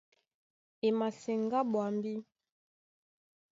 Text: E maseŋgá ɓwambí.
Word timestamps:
E 0.87 0.89
maseŋgá 0.97 1.59
ɓwambí. 1.71 2.13